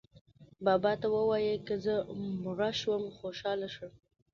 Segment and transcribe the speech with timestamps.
[0.65, 1.93] بابا ته ووایئ که زه
[2.43, 3.87] مړه شوم خوشاله شه.